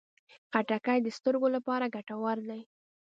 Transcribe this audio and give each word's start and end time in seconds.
خټکی 0.51 0.99
د 1.03 1.07
سترګو 1.17 1.47
لپاره 1.55 1.91
ګټور 1.95 2.37
دی. 2.49 2.61